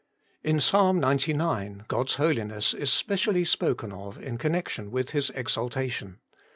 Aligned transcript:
In 0.43 0.59
Psalm 0.59 0.99
xcix. 1.01 1.87
God's 1.87 2.15
Holiness 2.15 2.73
is 2.73 2.91
specially 2.91 3.45
spoken 3.45 3.91
of 3.91 4.17
in 4.19 4.39
connection 4.39 4.89
with 4.89 5.11
His 5.11 5.29
exaltation. 5.35 6.17